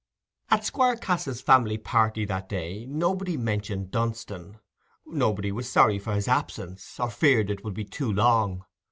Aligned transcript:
At 0.49 0.65
Squire 0.65 0.95
Cass's 0.95 1.41
family 1.41 1.77
party 1.77 2.25
that 2.25 2.49
day 2.49 2.87
nobody 2.89 3.37
mentioned 3.37 3.91
Dunstan—nobody 3.91 5.51
was 5.51 5.69
sorry 5.69 5.99
for 5.99 6.15
his 6.15 6.27
absence, 6.27 6.99
or 6.99 7.11
feared 7.11 7.51
it 7.51 7.63
would 7.63 7.75
be 7.75 7.85
too 7.85 8.11
long. 8.11 8.65